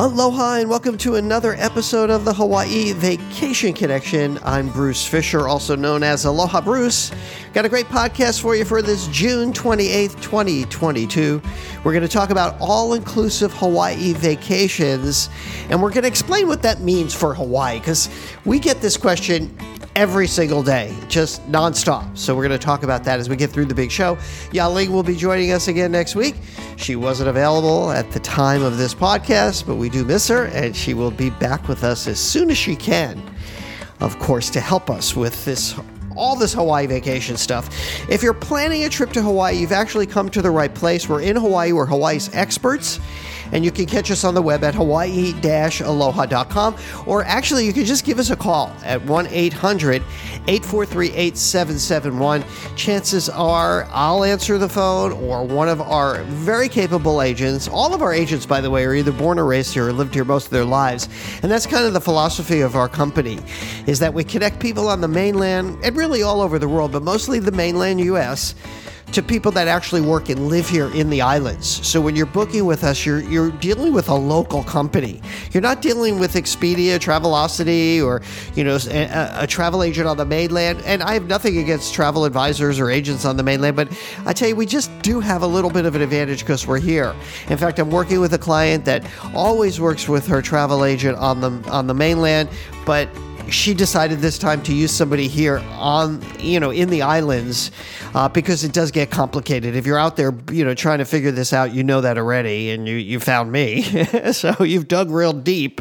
Aloha 0.00 0.58
and 0.58 0.70
welcome 0.70 0.96
to 0.98 1.16
another 1.16 1.54
episode 1.54 2.08
of 2.08 2.24
the 2.24 2.32
Hawaii 2.32 2.92
Vacation 2.92 3.72
Connection. 3.72 4.38
I'm 4.44 4.68
Bruce 4.68 5.04
Fisher, 5.04 5.48
also 5.48 5.74
known 5.74 6.04
as 6.04 6.24
Aloha 6.24 6.60
Bruce. 6.60 7.10
Got 7.52 7.64
a 7.64 7.68
great 7.68 7.86
podcast 7.86 8.40
for 8.40 8.54
you 8.54 8.64
for 8.64 8.80
this 8.80 9.08
June 9.08 9.52
28th, 9.52 10.22
2022. 10.22 11.42
We're 11.82 11.92
going 11.92 12.02
to 12.02 12.08
talk 12.08 12.30
about 12.30 12.54
all 12.60 12.94
inclusive 12.94 13.52
Hawaii 13.54 14.12
vacations 14.12 15.30
and 15.68 15.82
we're 15.82 15.90
going 15.90 16.02
to 16.02 16.08
explain 16.08 16.46
what 16.46 16.62
that 16.62 16.80
means 16.80 17.12
for 17.12 17.34
Hawaii 17.34 17.80
because 17.80 18.08
we 18.44 18.60
get 18.60 18.80
this 18.80 18.96
question 18.96 19.52
every 19.98 20.28
single 20.28 20.62
day, 20.62 20.96
just 21.08 21.44
nonstop. 21.50 22.16
So 22.16 22.36
we're 22.36 22.46
going 22.46 22.56
to 22.56 22.64
talk 22.64 22.84
about 22.84 23.02
that 23.02 23.18
as 23.18 23.28
we 23.28 23.34
get 23.34 23.50
through 23.50 23.64
the 23.64 23.74
big 23.74 23.90
show. 23.90 24.14
Yuling 24.52 24.90
will 24.90 25.02
be 25.02 25.16
joining 25.16 25.50
us 25.50 25.66
again 25.66 25.90
next 25.90 26.14
week. 26.14 26.36
She 26.76 26.94
wasn't 26.94 27.28
available 27.28 27.90
at 27.90 28.08
the 28.12 28.20
time 28.20 28.62
of 28.62 28.78
this 28.78 28.94
podcast, 28.94 29.66
but 29.66 29.74
we 29.74 29.88
do 29.88 30.04
miss 30.04 30.28
her, 30.28 30.44
and 30.46 30.76
she 30.76 30.94
will 30.94 31.10
be 31.10 31.30
back 31.30 31.66
with 31.66 31.82
us 31.82 32.06
as 32.06 32.20
soon 32.20 32.48
as 32.48 32.56
she 32.56 32.76
can, 32.76 33.20
of 33.98 34.16
course, 34.20 34.50
to 34.50 34.60
help 34.60 34.88
us 34.88 35.16
with 35.16 35.44
this 35.44 35.74
all 36.16 36.36
this 36.36 36.52
Hawaii 36.52 36.86
vacation 36.86 37.36
stuff. 37.36 37.68
If 38.08 38.22
you're 38.22 38.34
planning 38.34 38.84
a 38.84 38.88
trip 38.88 39.12
to 39.12 39.22
Hawaii, 39.22 39.56
you've 39.56 39.72
actually 39.72 40.06
come 40.06 40.28
to 40.30 40.42
the 40.42 40.50
right 40.50 40.74
place. 40.74 41.08
We're 41.08 41.22
in 41.22 41.36
Hawaii, 41.36 41.72
we're 41.72 41.86
Hawaii's 41.86 42.32
experts 42.34 42.98
and 43.52 43.64
you 43.64 43.70
can 43.70 43.86
catch 43.86 44.10
us 44.10 44.24
on 44.24 44.34
the 44.34 44.42
web 44.42 44.64
at 44.64 44.74
hawaii 44.74 45.34
aloha.com. 45.42 46.76
Or 47.06 47.24
actually, 47.24 47.66
you 47.66 47.72
can 47.72 47.84
just 47.84 48.04
give 48.04 48.18
us 48.18 48.30
a 48.30 48.36
call 48.36 48.72
at 48.84 49.02
1 49.04 49.26
800 49.28 50.02
843 50.48 51.08
8771. 51.08 52.44
Chances 52.76 53.28
are 53.28 53.86
I'll 53.90 54.24
answer 54.24 54.58
the 54.58 54.68
phone 54.68 55.12
or 55.12 55.44
one 55.44 55.68
of 55.68 55.80
our 55.80 56.22
very 56.24 56.68
capable 56.68 57.22
agents. 57.22 57.68
All 57.68 57.94
of 57.94 58.02
our 58.02 58.12
agents, 58.12 58.46
by 58.46 58.60
the 58.60 58.70
way, 58.70 58.84
are 58.84 58.94
either 58.94 59.12
born 59.12 59.38
or 59.38 59.44
raised 59.44 59.74
here 59.74 59.88
or 59.88 59.92
lived 59.92 60.14
here 60.14 60.24
most 60.24 60.46
of 60.46 60.50
their 60.50 60.64
lives. 60.64 61.08
And 61.42 61.50
that's 61.50 61.66
kind 61.66 61.86
of 61.86 61.92
the 61.92 62.00
philosophy 62.00 62.60
of 62.60 62.76
our 62.76 62.88
company 62.88 63.38
is 63.86 63.98
that 63.98 64.12
we 64.12 64.24
connect 64.24 64.60
people 64.60 64.88
on 64.88 65.00
the 65.00 65.08
mainland 65.08 65.78
and 65.82 65.96
really 65.96 66.22
all 66.22 66.40
over 66.40 66.58
the 66.58 66.68
world, 66.68 66.92
but 66.92 67.02
mostly 67.02 67.38
the 67.38 67.52
mainland 67.52 68.00
US 68.00 68.54
to 69.12 69.22
people 69.22 69.50
that 69.52 69.68
actually 69.68 70.00
work 70.00 70.28
and 70.28 70.48
live 70.48 70.68
here 70.68 70.92
in 70.94 71.08
the 71.10 71.22
islands. 71.22 71.86
So 71.86 72.00
when 72.00 72.14
you're 72.14 72.26
booking 72.26 72.66
with 72.66 72.84
us, 72.84 73.06
you're 73.06 73.20
you're 73.20 73.50
dealing 73.50 73.92
with 73.92 74.08
a 74.08 74.14
local 74.14 74.62
company. 74.62 75.20
You're 75.52 75.62
not 75.62 75.80
dealing 75.82 76.18
with 76.18 76.34
Expedia, 76.34 76.98
Travelocity, 76.98 78.04
or 78.04 78.22
you 78.54 78.64
know 78.64 78.78
a, 78.90 79.42
a, 79.44 79.46
travel 79.46 79.82
agent 79.82 80.06
on 80.06 80.16
the 80.16 80.24
mainland. 80.24 80.82
And 80.84 81.02
I 81.02 81.14
have 81.14 81.26
nothing 81.26 81.58
against 81.58 81.94
travel 81.94 82.24
advisors 82.24 82.78
or 82.78 82.90
agents 82.90 83.24
on 83.24 83.36
the 83.36 83.42
mainland, 83.42 83.76
but 83.76 83.88
I 84.26 84.32
tell 84.32 84.48
you, 84.48 84.56
we 84.56 84.66
just 84.66 84.90
do 85.02 85.20
have 85.20 85.42
a 85.42 85.46
little 85.46 85.70
bit 85.70 85.86
of 85.86 85.94
an 85.94 86.02
advantage 86.02 86.40
because 86.40 86.66
we're 86.66 86.80
here. 86.80 87.14
In 87.48 87.56
fact, 87.56 87.78
I'm 87.78 87.90
working 87.90 88.20
with 88.20 88.34
a 88.34 88.38
client 88.38 88.84
that 88.84 89.04
always 89.34 89.80
works 89.80 90.08
with 90.08 90.26
her 90.26 90.42
travel 90.42 90.84
agent 90.84 91.16
on 91.18 91.40
the 91.40 91.50
on 91.70 91.86
the 91.86 91.94
mainland, 91.94 92.50
but 92.84 93.08
she 93.50 93.74
decided 93.74 94.18
this 94.20 94.38
time 94.38 94.62
to 94.62 94.74
use 94.74 94.92
somebody 94.92 95.28
here 95.28 95.58
on, 95.72 96.22
you 96.38 96.60
know, 96.60 96.70
in 96.70 96.90
the 96.90 97.02
islands 97.02 97.70
uh, 98.14 98.28
because 98.28 98.64
it 98.64 98.72
does 98.72 98.90
get 98.90 99.10
complicated. 99.10 99.74
If 99.74 99.86
you're 99.86 99.98
out 99.98 100.16
there, 100.16 100.34
you 100.50 100.64
know, 100.64 100.74
trying 100.74 100.98
to 100.98 101.04
figure 101.04 101.30
this 101.30 101.52
out, 101.52 101.72
you 101.72 101.82
know 101.82 102.00
that 102.00 102.18
already, 102.18 102.70
and 102.70 102.86
you, 102.86 102.96
you 102.96 103.20
found 103.20 103.50
me. 103.50 103.82
so 104.32 104.62
you've 104.62 104.88
dug 104.88 105.10
real 105.10 105.32
deep, 105.32 105.80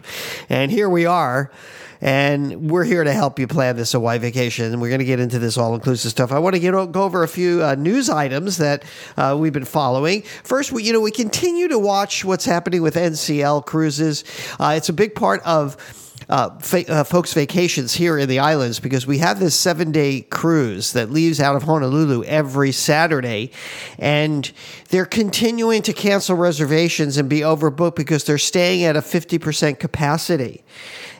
and 0.50 0.72
here 0.72 0.90
we 0.90 1.06
are. 1.06 1.52
And 2.00 2.70
we're 2.70 2.84
here 2.84 3.04
to 3.04 3.12
help 3.12 3.40
you 3.40 3.48
plan 3.48 3.76
this 3.76 3.94
Hawaii 3.94 4.20
vacation. 4.20 4.72
And 4.72 4.80
we're 4.80 4.90
going 4.90 5.00
to 5.00 5.06
get 5.06 5.20
into 5.20 5.40
this 5.40 5.58
all 5.58 5.74
inclusive 5.74 6.12
stuff. 6.12 6.32
I 6.32 6.38
want 6.38 6.54
to 6.54 6.60
get, 6.60 6.72
go 6.92 7.04
over 7.04 7.24
a 7.24 7.28
few 7.28 7.64
uh, 7.64 7.74
news 7.74 8.08
items 8.08 8.58
that 8.58 8.84
uh, 9.18 9.36
we've 9.40 9.52
been 9.52 9.66
following. 9.66 10.22
First, 10.44 10.72
we, 10.72 10.84
you 10.84 10.94
know, 10.94 11.02
we 11.02 11.10
continue 11.10 11.68
to 11.70 11.80
watch 11.80 12.24
what's 12.24 12.46
happening 12.46 12.84
with 12.84 12.94
NCL 12.94 13.66
cruises. 13.66 14.24
Uh, 14.60 14.76
it's 14.78 14.90
a 14.90 14.94
big 14.94 15.16
part 15.16 15.42
of 15.44 16.07
uh, 16.30 16.58
fa- 16.60 16.92
uh, 16.92 17.04
folks' 17.04 17.34
vacations 17.34 17.94
here 17.94 18.18
in 18.18 18.28
the 18.28 18.40
islands 18.40 18.80
because 18.80 19.08
we 19.08 19.20
have 19.20 19.40
this 19.40 19.56
seven 19.56 19.92
day 19.92 20.22
cruise 20.22 20.94
that 20.94 21.10
leaves 21.10 21.40
out 21.40 21.56
of 21.56 21.64
Honolulu 21.64 22.24
every 22.26 22.72
Saturday. 22.72 23.52
And 23.98 24.52
they're 24.90 25.06
continuing 25.06 25.82
to 25.84 25.94
cancel 25.94 26.36
reservations 26.36 27.18
and 27.18 27.30
be 27.30 27.40
overbooked 27.40 27.96
because 27.96 28.26
they're 28.26 28.38
staying 28.38 28.84
at 28.84 28.96
a 28.96 29.02
50% 29.02 29.80
capacity. 29.80 30.64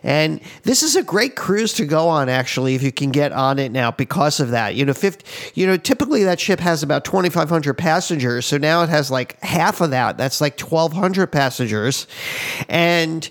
And 0.04 0.42
this 0.64 0.84
is 0.84 0.96
a 0.96 1.04
great 1.04 1.36
cruise 1.36 1.74
to 1.74 1.86
go 1.86 2.08
on, 2.08 2.30
actually, 2.30 2.76
if 2.76 2.84
you 2.84 2.92
can 2.92 3.12
get 3.12 3.32
on 3.32 3.60
it 3.60 3.72
now 3.72 3.92
because 3.92 4.40
of 4.40 4.52
that. 4.52 4.76
You 4.76 4.86
know, 4.86 4.94
50, 4.94 5.26
you 5.60 5.66
know, 5.66 5.78
typically 5.78 6.24
that 6.24 6.40
ship 6.40 6.60
has 6.60 6.84
about 6.84 7.04
2,500 7.04 7.74
passengers. 7.74 8.46
So 8.46 8.58
now 8.58 8.84
it 8.84 8.90
has 8.90 9.10
like 9.10 9.42
half 9.42 9.82
of 9.82 9.92
that. 9.92 10.18
That's 10.18 10.40
like 10.40 10.60
1,200 10.60 11.28
passengers. 11.28 12.08
And 12.70 13.30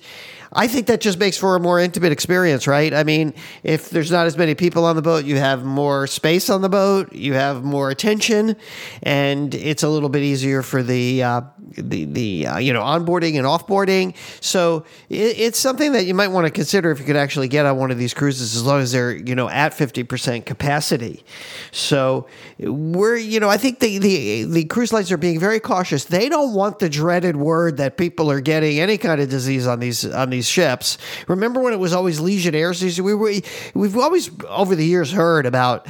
I 0.57 0.69
think 0.69 0.87
that 0.87 1.03
just 1.03 1.19
makes 1.19 1.37
for 1.37 1.55
a 1.55 1.61
more 1.61 1.79
intimate 1.79 2.13
experience, 2.13 2.67
right? 2.67 2.95
I 2.95 3.05
mean, 3.05 3.35
if 3.63 3.91
there's 3.91 4.11
not 4.11 4.27
as 4.27 4.39
many 4.39 4.55
people 4.55 4.87
on 4.87 4.97
the 4.97 5.03
boat, 5.03 5.27
you 5.27 5.37
have 5.37 5.65
more 5.65 6.07
space 6.07 6.49
on 6.49 6.63
the 6.63 6.71
boat, 6.71 7.13
you 7.13 7.35
have 7.35 7.63
more 7.63 7.91
attention, 7.91 8.57
and 9.03 9.55
it's 9.55 9.83
a 9.83 9.89
little 9.89 10.09
bit 10.09 10.23
easier 10.23 10.63
for 10.63 10.83
the 10.83 11.23
uh, 11.23 11.43
the 11.73 12.05
the 12.05 12.47
uh, 12.47 12.59
you 12.59 12.73
know 12.73 12.83
onboarding 12.83 13.37
and 13.37 13.47
offboarding. 13.47 14.15
So 14.41 14.85
it, 15.09 15.39
it's 15.39 15.59
something 15.59 15.93
that 15.93 16.07
you 16.07 16.15
might 16.15 16.29
want 16.29 16.47
to 16.47 16.51
consider 16.51 16.91
if 16.91 16.99
you 17.01 17.05
could 17.05 17.17
actually 17.17 17.49
get 17.49 17.67
on 17.67 17.77
one 17.77 17.91
of 17.91 17.99
these 17.99 18.15
cruises, 18.15 18.57
as 18.57 18.65
long 18.65 18.81
as 18.81 18.93
they're 18.93 19.17
you 19.17 19.35
know 19.35 19.49
at 19.49 19.75
fifty 19.75 20.03
percent 20.03 20.47
capacity. 20.47 21.25
So 21.73 22.27
we're 22.59 23.17
you 23.17 23.41
know 23.41 23.49
I 23.49 23.57
think 23.57 23.81
the 23.81 23.99
the 23.99 24.45
the 24.45 24.65
cruise 24.65 24.93
lines 24.93 25.11
are 25.13 25.17
being 25.17 25.41
very 25.41 25.61
cautious. 25.61 26.05
They 26.05 26.29
don't 26.29 26.55
want 26.55 26.79
the 26.79 26.89
dreaded 26.89 27.37
word 27.37 27.77
that 27.79 27.97
people 27.97 28.31
are 28.31 28.41
getting 28.41 28.81
any 28.81 28.99
kind 28.99 29.21
of 29.21 29.29
disease 29.29 29.67
on 29.67 29.81
these 29.81 30.07
on 30.07 30.31
these 30.31 30.49
ships. 30.49 30.99
Remember 31.29 31.61
when 31.61 31.73
it 31.73 31.81
was 31.81 31.93
always 31.93 32.21
Legionnaires? 32.21 32.83
We 33.01 33.43
we've 33.75 33.97
always 33.97 34.31
over 34.49 34.75
the 34.75 34.85
years 34.85 35.13
heard 35.13 35.47
about 35.47 35.87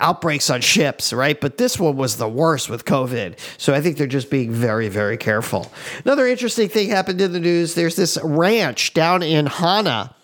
outbreaks 0.00 0.50
on 0.50 0.60
ships, 0.60 1.12
right? 1.12 1.40
But 1.40 1.58
this 1.58 1.78
one 1.78 1.96
was 1.96 2.16
the 2.16 2.28
worst 2.28 2.68
with 2.68 2.84
COVID. 2.84 3.38
So 3.58 3.74
I 3.74 3.80
think 3.80 3.96
they're 3.96 4.06
just 4.06 4.30
being 4.30 4.50
very, 4.50 4.88
very 4.88 5.16
careful. 5.16 5.70
Another 6.04 6.26
interesting 6.26 6.68
thing 6.68 6.90
happened 6.90 7.20
in 7.20 7.32
the 7.32 7.40
news. 7.40 7.74
There's 7.74 7.96
this 7.96 8.18
ranch 8.22 8.94
down 8.94 9.22
in 9.22 9.46
Hana. 9.46 10.14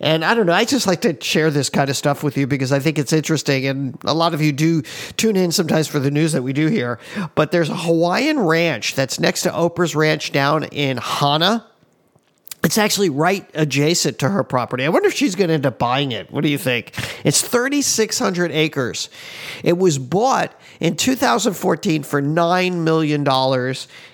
And 0.00 0.24
I 0.24 0.34
don't 0.34 0.46
know, 0.46 0.52
I 0.52 0.64
just 0.64 0.86
like 0.86 1.00
to 1.00 1.16
share 1.22 1.50
this 1.50 1.70
kind 1.70 1.88
of 1.88 1.96
stuff 1.96 2.22
with 2.22 2.36
you 2.36 2.46
because 2.46 2.72
I 2.72 2.78
think 2.78 2.98
it's 2.98 3.12
interesting. 3.12 3.66
And 3.66 3.98
a 4.04 4.14
lot 4.14 4.34
of 4.34 4.42
you 4.42 4.52
do 4.52 4.82
tune 5.16 5.36
in 5.36 5.50
sometimes 5.50 5.88
for 5.88 5.98
the 5.98 6.10
news 6.10 6.32
that 6.32 6.42
we 6.42 6.52
do 6.52 6.66
here. 6.68 6.98
But 7.34 7.52
there's 7.52 7.70
a 7.70 7.76
Hawaiian 7.76 8.38
ranch 8.38 8.94
that's 8.94 9.18
next 9.18 9.42
to 9.42 9.50
Oprah's 9.50 9.96
ranch 9.96 10.30
down 10.32 10.64
in 10.64 10.98
Hana. 10.98 11.66
It's 12.66 12.78
actually 12.78 13.10
right 13.10 13.48
adjacent 13.54 14.18
to 14.18 14.28
her 14.28 14.42
property. 14.42 14.84
I 14.84 14.88
wonder 14.88 15.06
if 15.06 15.14
she's 15.14 15.36
going 15.36 15.46
to 15.46 15.54
end 15.54 15.66
up 15.66 15.78
buying 15.78 16.10
it. 16.10 16.32
What 16.32 16.42
do 16.42 16.48
you 16.48 16.58
think? 16.58 16.94
It's 17.24 17.40
3,600 17.40 18.50
acres. 18.50 19.08
It 19.62 19.78
was 19.78 19.98
bought 19.98 20.52
in 20.80 20.96
2014 20.96 22.02
for 22.02 22.20
$9 22.20 22.74
million. 22.78 23.22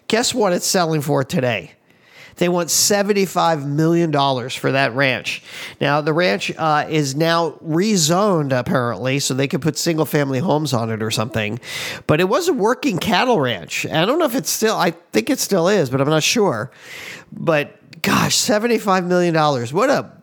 Guess 0.07 0.35
what 0.35 0.53
it's 0.53 0.67
selling 0.67 1.01
for 1.01 1.25
today? 1.25 1.73
They 2.37 2.51
want 2.51 2.69
$75 2.69 3.65
million 3.65 4.13
for 4.51 4.73
that 4.73 4.95
ranch. 4.95 5.43
Now, 5.81 6.03
the 6.03 6.13
ranch 6.13 6.53
uh, 6.55 6.85
is 6.91 7.17
now 7.17 7.53
rezoned, 7.65 8.53
apparently, 8.53 9.19
so 9.19 9.33
they 9.33 9.49
could 9.49 9.63
put 9.63 9.79
single 9.79 10.05
family 10.05 10.41
homes 10.41 10.75
on 10.75 10.91
it 10.91 11.03
or 11.03 11.11
something. 11.11 11.59
But 12.07 12.21
it 12.21 12.29
was 12.29 12.49
a 12.49 12.53
working 12.53 12.99
cattle 12.99 13.41
ranch. 13.41 13.87
I 13.87 14.05
don't 14.05 14.19
know 14.19 14.27
if 14.27 14.35
it's 14.35 14.51
still, 14.51 14.77
I 14.77 14.91
think 14.91 15.31
it 15.31 15.39
still 15.39 15.69
is, 15.69 15.89
but 15.89 16.03
I'm 16.03 16.11
not 16.11 16.23
sure. 16.23 16.71
But 17.33 17.79
gosh, 18.03 18.37
$75 18.37 19.07
million. 19.07 19.35
What 19.35 19.91
a 19.91 20.23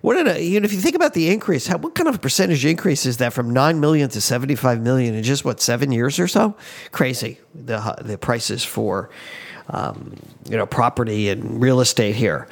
what 0.00 0.26
a 0.26 0.42
you 0.42 0.60
know 0.60 0.66
if 0.66 0.72
you 0.74 0.80
think 0.80 0.96
about 0.96 1.14
the 1.14 1.30
increase, 1.30 1.66
how, 1.66 1.78
what 1.78 1.94
kind 1.94 2.08
of 2.08 2.20
percentage 2.20 2.66
increase 2.66 3.06
is 3.06 3.16
that 3.16 3.32
from 3.32 3.54
nine 3.54 3.80
million 3.80 4.10
to 4.10 4.20
seventy 4.20 4.54
five 4.54 4.82
million 4.82 5.14
in 5.14 5.22
just 5.22 5.46
what 5.46 5.62
seven 5.62 5.92
years 5.92 6.20
or 6.20 6.28
so? 6.28 6.54
Crazy 6.92 7.38
the 7.54 7.96
the 8.02 8.18
prices 8.18 8.62
for 8.62 9.08
um, 9.70 10.14
you 10.46 10.58
know 10.58 10.66
property 10.66 11.30
and 11.30 11.62
real 11.62 11.80
estate 11.80 12.16
here 12.16 12.46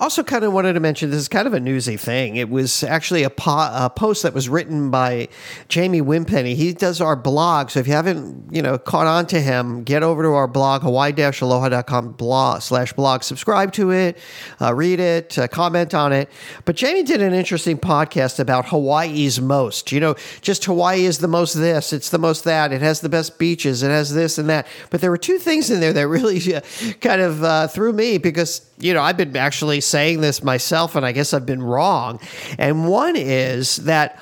also 0.00 0.22
kind 0.22 0.44
of 0.44 0.52
wanted 0.52 0.74
to 0.74 0.80
mention 0.80 1.10
this 1.10 1.18
is 1.18 1.28
kind 1.28 1.48
of 1.48 1.54
a 1.54 1.60
newsy 1.60 1.96
thing. 1.96 2.36
It 2.36 2.48
was 2.48 2.84
actually 2.84 3.24
a, 3.24 3.30
po- 3.30 3.70
a, 3.72 3.90
post 3.90 4.22
that 4.22 4.32
was 4.32 4.48
written 4.48 4.92
by 4.92 5.28
Jamie 5.68 6.00
Wimpenny. 6.00 6.54
He 6.54 6.72
does 6.72 7.00
our 7.00 7.16
blog. 7.16 7.70
So 7.70 7.80
if 7.80 7.88
you 7.88 7.94
haven't, 7.94 8.54
you 8.54 8.62
know, 8.62 8.78
caught 8.78 9.08
on 9.08 9.26
to 9.26 9.40
him, 9.40 9.82
get 9.82 10.04
over 10.04 10.22
to 10.22 10.28
our 10.30 10.46
blog, 10.46 10.82
hawaii-aloha.com 10.82 12.12
blog 12.12 12.62
slash 12.62 12.92
blog, 12.92 13.24
subscribe 13.24 13.72
to 13.72 13.90
it, 13.90 14.18
uh, 14.60 14.72
read 14.72 15.00
it, 15.00 15.36
uh, 15.36 15.48
comment 15.48 15.94
on 15.94 16.12
it. 16.12 16.30
But 16.64 16.76
Jamie 16.76 17.02
did 17.02 17.20
an 17.20 17.34
interesting 17.34 17.76
podcast 17.76 18.38
about 18.38 18.68
Hawaii's 18.68 19.40
most. 19.40 19.90
You 19.90 19.98
know, 19.98 20.14
just 20.42 20.64
Hawaii 20.64 21.06
is 21.06 21.18
the 21.18 21.28
most 21.28 21.54
this, 21.54 21.92
it's 21.92 22.10
the 22.10 22.18
most 22.18 22.44
that, 22.44 22.72
it 22.72 22.82
has 22.82 23.00
the 23.00 23.08
best 23.08 23.36
beaches, 23.38 23.82
it 23.82 23.88
has 23.88 24.14
this 24.14 24.38
and 24.38 24.48
that. 24.48 24.68
But 24.90 25.00
there 25.00 25.10
were 25.10 25.18
two 25.18 25.38
things 25.38 25.70
in 25.70 25.80
there 25.80 25.92
that 25.92 26.06
really 26.06 26.54
uh, 26.54 26.60
kind 27.00 27.20
of 27.20 27.42
uh, 27.42 27.66
threw 27.66 27.92
me 27.92 28.18
because 28.18 28.68
you 28.80 28.94
know, 28.94 29.02
I've 29.02 29.16
been 29.16 29.36
actually 29.36 29.80
saying 29.88 30.20
this 30.20 30.42
myself, 30.42 30.94
and 30.96 31.04
I 31.04 31.12
guess 31.12 31.34
I've 31.34 31.46
been 31.46 31.62
wrong. 31.62 32.20
And 32.58 32.88
one 32.88 33.16
is 33.16 33.76
that, 33.76 34.20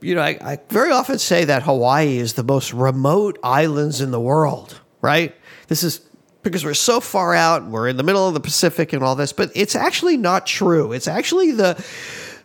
you 0.00 0.14
know, 0.14 0.22
I, 0.22 0.38
I, 0.40 0.58
very 0.70 0.92
often 0.92 1.18
say 1.18 1.44
that 1.44 1.62
Hawaii 1.62 2.18
is 2.18 2.34
the 2.34 2.44
most 2.44 2.72
remote 2.72 3.38
islands 3.42 4.00
in 4.00 4.10
the 4.10 4.20
world, 4.20 4.80
right? 5.02 5.34
This 5.68 5.82
is 5.82 6.00
because 6.42 6.64
we're 6.64 6.74
so 6.74 7.00
far 7.00 7.34
out, 7.34 7.66
we're 7.66 7.88
in 7.88 7.96
the 7.96 8.02
middle 8.02 8.26
of 8.26 8.34
the 8.34 8.40
Pacific 8.40 8.92
and 8.92 9.02
all 9.02 9.14
this, 9.14 9.32
but 9.32 9.50
it's 9.54 9.74
actually 9.74 10.16
not 10.16 10.46
true. 10.46 10.92
It's 10.92 11.08
actually 11.08 11.52
the 11.52 11.84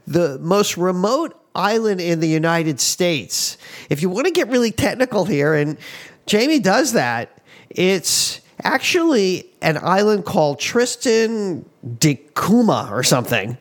the 0.08 0.38
most 0.40 0.78
remote 0.78 1.36
island 1.56 2.00
in 2.02 2.20
the 2.20 2.28
United 2.28 2.80
States. 2.80 3.58
If 3.90 4.02
you 4.02 4.10
want 4.10 4.26
to 4.26 4.32
get 4.32 4.50
really 4.50 4.72
technical 4.72 5.26
here, 5.26 5.54
and 5.54 5.78
Jamie 6.26 6.60
does 6.60 6.94
that, 6.94 7.42
it's 7.70 8.42
actually 8.64 9.50
an 9.62 9.78
island 9.82 10.26
called 10.26 10.60
Tristan 10.60 11.66
da 11.98 12.16
Cunha 12.34 12.90
or 12.92 13.04
something 13.04 13.58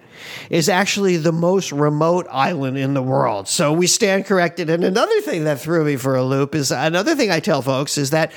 is 0.51 0.69
actually 0.69 1.17
the 1.17 1.33
most 1.33 1.73
remote 1.73 2.27
island 2.31 2.79
in 2.79 2.95
the 2.95 3.03
world. 3.03 3.49
So 3.49 3.73
we 3.73 3.87
stand 3.87 4.27
corrected. 4.27 4.71
And 4.71 4.85
another 4.85 5.21
thing 5.21 5.45
that 5.45 5.61
threw 5.61 5.85
me 5.85 5.97
for 5.97 6.17
a 6.17 6.23
loop 6.23 6.55
is 6.55 6.71
another 6.71 7.15
thing 7.15 7.31
I 7.31 7.41
tell 7.41 7.63
folks 7.63 7.99
is 7.99 8.11
that 8.11 8.33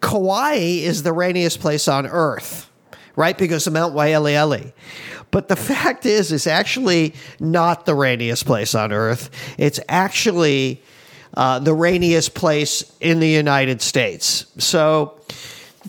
Kauai 0.00 0.54
is 0.54 1.02
the 1.02 1.12
rainiest 1.12 1.60
place 1.60 1.86
on 1.86 2.06
earth, 2.06 2.70
right? 3.16 3.36
Because 3.36 3.66
of 3.66 3.72
Mount 3.72 3.94
Waialeale. 3.94 4.72
But 5.30 5.48
the 5.48 5.56
fact 5.56 6.06
is, 6.06 6.32
it's 6.32 6.46
actually 6.46 7.14
not 7.38 7.86
the 7.86 7.94
rainiest 7.94 8.46
place 8.46 8.74
on 8.74 8.92
earth. 8.92 9.30
It's 9.58 9.80
actually 9.88 10.82
uh, 11.34 11.58
the 11.58 11.74
rainiest 11.74 12.34
place 12.34 12.92
in 13.00 13.20
the 13.20 13.28
United 13.28 13.82
States. 13.82 14.46
So, 14.58 15.20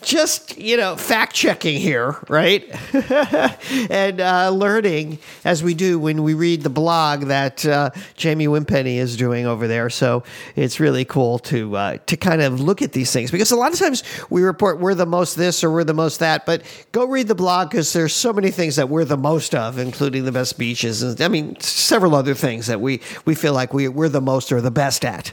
just 0.01 0.57
you 0.57 0.77
know 0.77 0.95
fact 0.95 1.33
checking 1.33 1.80
here 1.80 2.18
right? 2.27 2.63
And 3.89 4.21
uh, 4.21 4.50
learning 4.50 5.19
as 5.44 5.63
we 5.63 5.74
do 5.74 6.00
when 6.00 6.24
we 6.24 6.33
read 6.33 6.62
the 6.62 6.69
blog 6.69 7.25
that 7.25 7.65
uh, 7.65 7.92
jamie 8.15 8.48
wimpenny 8.48 8.98
is 8.98 9.18
doing 9.18 9.45
over 9.45 9.68
there. 9.68 9.89
So 9.89 10.24
it's 10.56 10.80
really 10.80 11.06
cool 11.06 11.39
to 11.39 11.75
uh, 11.75 11.98
to 12.07 12.18
kind 12.18 12.42
of 12.42 12.59
look 12.59 12.81
at 12.81 12.94
these 12.94 13.12
things 13.12 13.31
because 13.31 13.51
a 13.51 13.56
lot 13.56 13.74
of 13.74 13.80
times 13.80 14.03
we 14.30 14.44
report 14.44 14.80
we're 14.80 14.95
the 14.95 15.06
most 15.06 15.36
this 15.36 15.63
or 15.63 15.71
we're 15.71 15.83
the 15.83 15.94
most 15.94 16.19
that 16.19 16.45
but 16.45 16.63
go 16.92 17.06
read 17.06 17.27
the 17.27 17.36
blog 17.36 17.69
because 17.69 17.94
there's 17.94 18.13
so 18.13 18.33
many 18.33 18.51
things 18.51 18.75
that 18.75 18.89
we're 18.89 19.06
the 19.06 19.18
most 19.18 19.53
of 19.56 19.77
including 19.77 20.25
the 20.25 20.31
best 20.31 20.57
beaches 20.57 21.01
and 21.03 21.19
i 21.21 21.27
mean 21.27 21.59
several 21.59 22.15
other 22.15 22.33
things 22.33 22.68
that 22.68 22.81
we 22.81 23.01
we 23.25 23.36
feel 23.36 23.53
like 23.53 23.74
we, 23.74 23.88
we're 23.88 24.09
the 24.09 24.21
most 24.21 24.51
or 24.51 24.62
the 24.62 24.71
best 24.71 25.06
at 25.06 25.31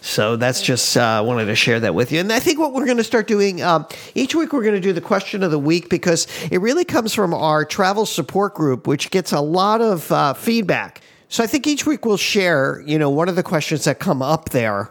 so 0.00 0.36
that's 0.36 0.62
just 0.62 0.96
uh, 0.96 1.22
wanted 1.26 1.46
to 1.46 1.54
share 1.54 1.80
that 1.80 1.94
with 1.94 2.12
you. 2.12 2.20
And 2.20 2.32
I 2.32 2.40
think 2.40 2.58
what 2.58 2.72
we're 2.72 2.84
going 2.84 2.98
to 2.98 3.04
start 3.04 3.26
doing 3.26 3.62
um, 3.62 3.86
each 4.14 4.34
week, 4.34 4.52
we're 4.52 4.62
going 4.62 4.74
to 4.74 4.80
do 4.80 4.92
the 4.92 5.00
question 5.00 5.42
of 5.42 5.50
the 5.50 5.58
week 5.58 5.88
because 5.88 6.26
it 6.50 6.60
really 6.60 6.84
comes 6.84 7.14
from 7.14 7.34
our 7.34 7.64
travel 7.64 8.06
support 8.06 8.54
group, 8.54 8.86
which 8.86 9.10
gets 9.10 9.32
a 9.32 9.40
lot 9.40 9.80
of 9.80 10.10
uh, 10.12 10.34
feedback. 10.34 11.02
So 11.28 11.44
I 11.44 11.46
think 11.46 11.66
each 11.66 11.84
week 11.84 12.06
we'll 12.06 12.16
share, 12.16 12.82
you 12.86 12.98
know, 12.98 13.10
one 13.10 13.28
of 13.28 13.36
the 13.36 13.42
questions 13.42 13.84
that 13.84 13.98
come 13.98 14.22
up 14.22 14.50
there. 14.50 14.90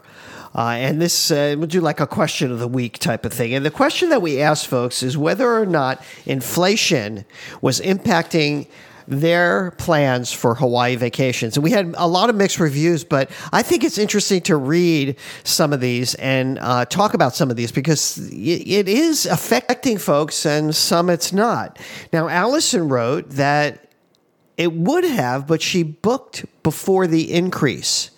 Uh, 0.54 0.70
and 0.70 1.00
this, 1.00 1.30
uh, 1.30 1.54
we'll 1.58 1.66
do 1.66 1.80
like 1.80 2.00
a 2.00 2.06
question 2.06 2.50
of 2.50 2.58
the 2.58 2.68
week 2.68 2.98
type 2.98 3.24
of 3.24 3.32
thing. 3.32 3.54
And 3.54 3.64
the 3.64 3.70
question 3.70 4.08
that 4.10 4.22
we 4.22 4.40
ask 4.40 4.68
folks 4.68 5.02
is 5.02 5.16
whether 5.16 5.52
or 5.52 5.66
not 5.66 6.02
inflation 6.26 7.24
was 7.60 7.80
impacting 7.80 8.66
their 9.08 9.70
plans 9.72 10.32
for 10.32 10.54
Hawaii 10.54 10.96
vacations. 10.96 11.56
And 11.56 11.64
we 11.64 11.70
had 11.70 11.94
a 11.96 12.06
lot 12.06 12.28
of 12.28 12.36
mixed 12.36 12.60
reviews, 12.60 13.04
but 13.04 13.30
I 13.52 13.62
think 13.62 13.82
it's 13.82 13.96
interesting 13.96 14.42
to 14.42 14.56
read 14.56 15.16
some 15.44 15.72
of 15.72 15.80
these 15.80 16.14
and 16.16 16.58
uh, 16.58 16.84
talk 16.84 17.14
about 17.14 17.34
some 17.34 17.50
of 17.50 17.56
these 17.56 17.72
because 17.72 18.18
it 18.30 18.86
is 18.88 19.24
affecting 19.24 19.96
folks 19.96 20.44
and 20.44 20.76
some 20.76 21.08
it's 21.08 21.32
not. 21.32 21.78
Now, 22.12 22.28
Allison 22.28 22.88
wrote 22.88 23.30
that 23.30 23.92
it 24.58 24.72
would 24.74 25.04
have, 25.04 25.46
but 25.46 25.62
she 25.62 25.82
booked 25.82 26.44
before 26.62 27.06
the 27.06 27.32
increase. 27.32 28.10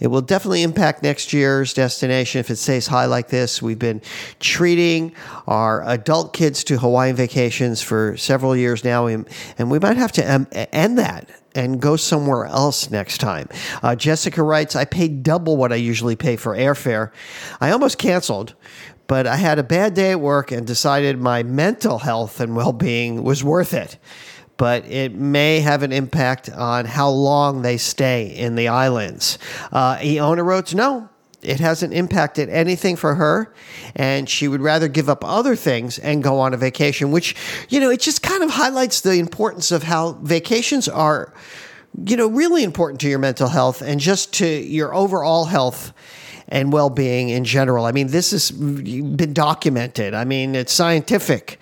It 0.00 0.06
will 0.06 0.22
definitely 0.22 0.62
impact 0.62 1.02
next 1.02 1.32
year's 1.32 1.74
destination 1.74 2.40
if 2.40 2.50
it 2.50 2.56
stays 2.56 2.86
high 2.86 3.04
like 3.04 3.28
this. 3.28 3.60
We've 3.60 3.78
been 3.78 4.00
treating 4.40 5.12
our 5.46 5.86
adult 5.86 6.32
kids 6.32 6.64
to 6.64 6.78
Hawaiian 6.78 7.16
vacations 7.16 7.82
for 7.82 8.16
several 8.16 8.56
years 8.56 8.82
now, 8.82 9.06
and 9.06 9.26
we 9.58 9.78
might 9.78 9.98
have 9.98 10.12
to 10.12 10.26
end 10.74 10.98
that 10.98 11.28
and 11.54 11.80
go 11.80 11.96
somewhere 11.96 12.46
else 12.46 12.90
next 12.90 13.18
time. 13.18 13.48
Uh, 13.82 13.94
Jessica 13.94 14.42
writes, 14.42 14.74
I 14.74 14.84
paid 14.84 15.22
double 15.22 15.56
what 15.56 15.72
I 15.72 15.76
usually 15.76 16.16
pay 16.16 16.36
for 16.36 16.56
airfare. 16.56 17.10
I 17.60 17.70
almost 17.70 17.98
canceled, 17.98 18.54
but 19.06 19.26
I 19.26 19.36
had 19.36 19.58
a 19.58 19.64
bad 19.64 19.94
day 19.94 20.12
at 20.12 20.20
work 20.20 20.52
and 20.52 20.66
decided 20.66 21.18
my 21.18 21.42
mental 21.42 21.98
health 21.98 22.40
and 22.40 22.56
well 22.56 22.72
being 22.72 23.22
was 23.24 23.44
worth 23.44 23.74
it 23.74 23.98
but 24.60 24.84
it 24.84 25.14
may 25.14 25.60
have 25.60 25.82
an 25.82 25.90
impact 25.90 26.50
on 26.50 26.84
how 26.84 27.08
long 27.08 27.62
they 27.62 27.78
stay 27.78 28.26
in 28.26 28.56
the 28.56 28.68
islands. 28.68 29.38
Uh, 29.72 29.98
Iona 30.04 30.42
wrote, 30.42 30.74
no, 30.74 31.08
it 31.40 31.60
hasn't 31.60 31.94
impacted 31.94 32.50
anything 32.50 32.94
for 32.94 33.14
her 33.14 33.54
and 33.96 34.28
she 34.28 34.48
would 34.48 34.60
rather 34.60 34.86
give 34.86 35.08
up 35.08 35.24
other 35.24 35.56
things 35.56 35.98
and 35.98 36.22
go 36.22 36.38
on 36.38 36.52
a 36.52 36.58
vacation 36.58 37.10
which 37.10 37.34
you 37.70 37.80
know 37.80 37.88
it 37.88 38.00
just 38.00 38.22
kind 38.22 38.42
of 38.42 38.50
highlights 38.50 39.00
the 39.00 39.14
importance 39.14 39.72
of 39.72 39.84
how 39.84 40.12
vacations 40.20 40.86
are 40.86 41.32
you 42.04 42.14
know 42.14 42.26
really 42.26 42.62
important 42.62 43.00
to 43.00 43.08
your 43.08 43.18
mental 43.18 43.48
health 43.48 43.80
and 43.80 43.98
just 43.98 44.34
to 44.34 44.46
your 44.46 44.94
overall 44.94 45.46
health 45.46 45.94
and 46.50 46.72
well-being 46.72 47.28
in 47.28 47.44
general. 47.44 47.86
I 47.86 47.92
mean 47.92 48.08
this 48.08 48.32
has 48.32 48.50
been 48.50 49.32
documented. 49.32 50.14
I 50.14 50.24
mean 50.24 50.54
it's 50.54 50.72
scientific 50.72 51.58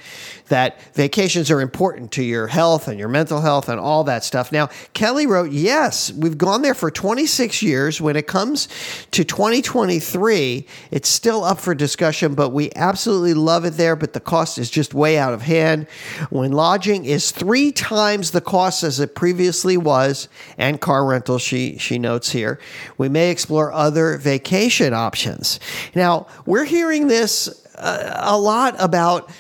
that 0.49 0.81
vacations 0.95 1.51
are 1.51 1.61
important 1.61 2.13
to 2.13 2.23
your 2.23 2.47
health 2.47 2.89
and 2.89 2.99
your 2.99 3.09
mental 3.09 3.41
health 3.41 3.69
and 3.69 3.81
all 3.81 4.05
that 4.05 4.25
stuff. 4.25 4.53
Now, 4.53 4.69
Kelly 4.95 5.27
wrote, 5.27 5.51
Yes, 5.51 6.13
we've 6.13 6.39
gone 6.39 6.63
there 6.63 6.75
for 6.75 6.91
26 6.91 7.63
years. 7.63 8.01
When 8.01 8.17
it 8.17 8.27
comes 8.27 8.69
to 9.13 9.25
2023, 9.25 10.67
it's 10.91 11.09
still 11.09 11.45
up 11.45 11.61
for 11.61 11.75
discussion, 11.75 12.35
but 12.35 12.51
we 12.51 12.71
absolutely 12.77 13.35
love 13.35 13.65
it 13.65 13.75
there. 13.75 13.97
But 13.97 14.13
the 14.13 14.21
cost 14.21 14.59
is 14.59 14.71
just 14.71 14.95
way 14.95 15.19
out 15.19 15.33
of 15.33 15.43
hand. 15.43 15.87
When 16.31 16.53
lodging 16.53 17.05
is 17.05 17.31
three 17.31 17.73
times 17.73 18.31
the 18.31 18.41
cost 18.41 18.83
as 18.83 19.01
it 19.01 19.15
previously 19.15 19.77
was, 19.77 20.29
and 20.57 20.81
car 20.81 21.07
rental, 21.07 21.39
she, 21.39 21.79
she 21.79 21.99
notes 21.99 22.31
here, 22.31 22.59
we 22.97 23.09
may 23.09 23.31
explore 23.31 23.73
other 23.73 24.17
vacation 24.19 24.93
options. 24.95 25.61
Now, 25.95 26.27
we're 26.47 26.65
hearing 26.65 27.09
this 27.09 27.49
uh, 27.77 28.21
a 28.23 28.39
lot 28.39 28.75
about 28.79 29.31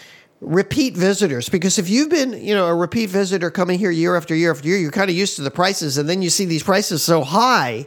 repeat 0.40 0.94
visitors 0.94 1.48
because 1.48 1.78
if 1.78 1.88
you've 1.88 2.10
been 2.10 2.32
you 2.32 2.54
know 2.54 2.68
a 2.68 2.74
repeat 2.74 3.10
visitor 3.10 3.50
coming 3.50 3.78
here 3.78 3.90
year 3.90 4.16
after 4.16 4.36
year 4.36 4.52
after 4.52 4.68
year 4.68 4.78
you're 4.78 4.92
kind 4.92 5.10
of 5.10 5.16
used 5.16 5.34
to 5.34 5.42
the 5.42 5.50
prices 5.50 5.98
and 5.98 6.08
then 6.08 6.22
you 6.22 6.30
see 6.30 6.44
these 6.44 6.62
prices 6.62 7.02
so 7.02 7.24
high 7.24 7.86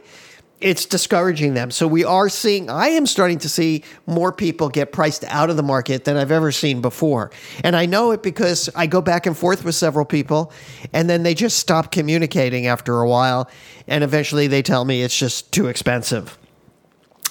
it's 0.62 0.86
discouraging 0.86 1.54
them. 1.54 1.70
So 1.70 1.86
we 1.86 2.04
are 2.04 2.28
seeing 2.28 2.70
i 2.70 2.88
am 2.88 3.06
starting 3.06 3.38
to 3.40 3.48
see 3.48 3.82
more 4.06 4.32
people 4.32 4.68
get 4.68 4.92
priced 4.92 5.24
out 5.24 5.50
of 5.50 5.56
the 5.56 5.62
market 5.62 6.04
than 6.04 6.16
i've 6.16 6.30
ever 6.30 6.52
seen 6.52 6.80
before. 6.80 7.30
And 7.64 7.74
i 7.76 7.86
know 7.86 8.12
it 8.12 8.22
because 8.22 8.70
i 8.74 8.86
go 8.86 9.00
back 9.00 9.26
and 9.26 9.36
forth 9.36 9.64
with 9.64 9.74
several 9.74 10.04
people 10.04 10.52
and 10.92 11.10
then 11.10 11.24
they 11.24 11.34
just 11.34 11.58
stop 11.58 11.90
communicating 11.90 12.66
after 12.66 13.00
a 13.00 13.08
while 13.08 13.50
and 13.88 14.04
eventually 14.04 14.46
they 14.46 14.62
tell 14.62 14.84
me 14.84 15.02
it's 15.02 15.18
just 15.18 15.52
too 15.52 15.66
expensive. 15.66 16.38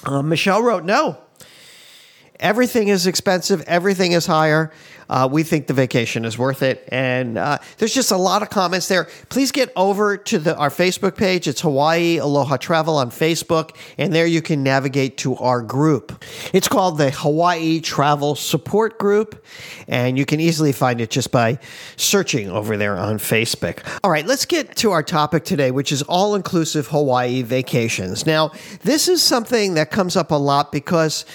Uh, 0.04 0.22
michelle 0.22 0.62
wrote 0.62 0.84
no 0.84 1.18
everything 2.42 2.88
is 2.88 3.06
expensive 3.06 3.62
everything 3.66 4.12
is 4.12 4.26
higher 4.26 4.70
uh, 5.12 5.28
we 5.30 5.42
think 5.42 5.66
the 5.66 5.74
vacation 5.74 6.24
is 6.24 6.38
worth 6.38 6.62
it. 6.62 6.88
And 6.90 7.36
uh, 7.36 7.58
there's 7.76 7.92
just 7.92 8.12
a 8.12 8.16
lot 8.16 8.40
of 8.40 8.48
comments 8.48 8.88
there. 8.88 9.08
Please 9.28 9.52
get 9.52 9.70
over 9.76 10.16
to 10.16 10.38
the, 10.38 10.56
our 10.56 10.70
Facebook 10.70 11.18
page. 11.18 11.46
It's 11.46 11.60
Hawaii 11.60 12.16
Aloha 12.16 12.56
Travel 12.56 12.96
on 12.96 13.10
Facebook. 13.10 13.76
And 13.98 14.14
there 14.14 14.24
you 14.24 14.40
can 14.40 14.62
navigate 14.62 15.18
to 15.18 15.36
our 15.36 15.60
group. 15.60 16.24
It's 16.54 16.66
called 16.66 16.96
the 16.96 17.10
Hawaii 17.10 17.80
Travel 17.80 18.34
Support 18.36 18.98
Group. 18.98 19.44
And 19.86 20.16
you 20.16 20.24
can 20.24 20.40
easily 20.40 20.72
find 20.72 20.98
it 20.98 21.10
just 21.10 21.30
by 21.30 21.58
searching 21.96 22.48
over 22.48 22.78
there 22.78 22.96
on 22.96 23.18
Facebook. 23.18 23.80
All 24.02 24.10
right, 24.10 24.24
let's 24.24 24.46
get 24.46 24.76
to 24.76 24.92
our 24.92 25.02
topic 25.02 25.44
today, 25.44 25.70
which 25.70 25.92
is 25.92 26.00
all 26.04 26.34
inclusive 26.34 26.86
Hawaii 26.88 27.42
vacations. 27.42 28.24
Now, 28.24 28.52
this 28.82 29.08
is 29.08 29.22
something 29.22 29.74
that 29.74 29.90
comes 29.90 30.16
up 30.16 30.30
a 30.30 30.36
lot 30.36 30.72
because 30.72 31.26